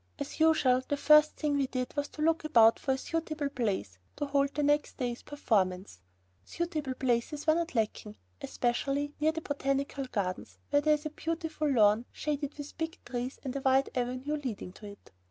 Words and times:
As 0.17 0.39
usual, 0.39 0.81
the 0.87 0.97
first 0.97 1.35
thing 1.35 1.57
we 1.57 1.67
did 1.67 1.95
was 1.95 2.07
to 2.07 2.23
look 2.23 2.43
about 2.43 2.79
for 2.79 2.91
a 2.93 2.97
suitable 2.97 3.49
place 3.49 3.99
to 4.15 4.25
hold 4.25 4.55
the 4.55 4.63
next 4.63 4.97
day's 4.97 5.21
performance. 5.21 6.01
Suitable 6.43 6.95
places 6.95 7.45
were 7.45 7.53
not 7.53 7.75
lacking, 7.75 8.15
especially 8.41 9.13
near 9.19 9.31
the 9.31 9.41
Botanical 9.41 10.05
Gardens, 10.05 10.57
where 10.71 10.81
there 10.81 10.95
is 10.95 11.05
a 11.05 11.11
beautiful 11.11 11.71
lawn 11.71 12.05
shaded 12.11 12.57
with 12.57 12.77
big 12.79 12.97
trees 13.05 13.39
and 13.43 13.55
a 13.55 13.61
wide 13.61 13.91
avenue 13.93 14.37
leading 14.43 14.73
to 14.73 14.87
it. 14.87 15.11